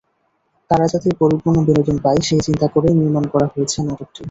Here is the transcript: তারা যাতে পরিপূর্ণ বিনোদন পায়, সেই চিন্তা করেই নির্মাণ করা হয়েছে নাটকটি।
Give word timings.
তারা 0.71 0.85
যাতে 0.87 1.09
পরিপূর্ণ 1.21 1.57
বিনোদন 1.67 1.97
পায়, 2.03 2.19
সেই 2.27 2.41
চিন্তা 2.47 2.67
করেই 2.73 2.95
নির্মাণ 2.99 3.25
করা 3.33 3.47
হয়েছে 3.53 3.77
নাটকটি। 3.81 4.19